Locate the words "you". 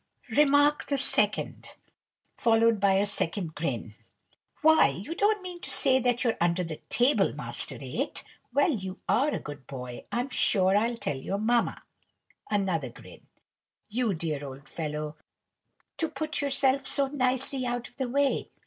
4.87-5.13, 8.71-8.99, 13.89-14.15